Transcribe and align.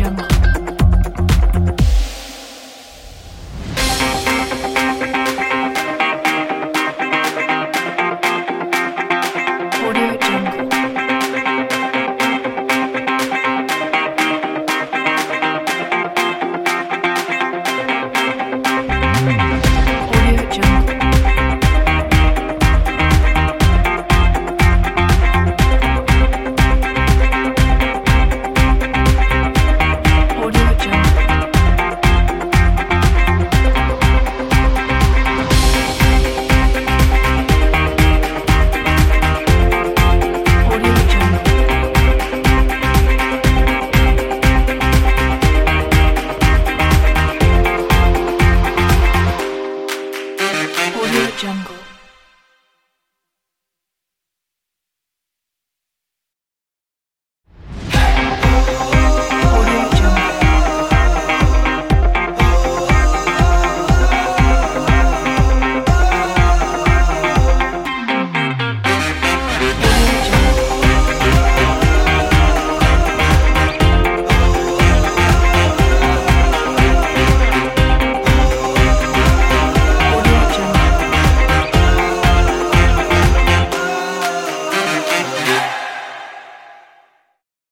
jungle. 0.00 0.49